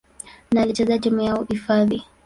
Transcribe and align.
na 0.51 0.61
alichezea 0.61 0.99
timu 0.99 1.21
yao 1.21 1.43
hifadhi. 1.49 2.03